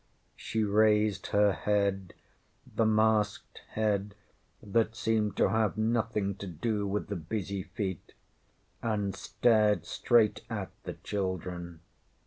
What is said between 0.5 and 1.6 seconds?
raised her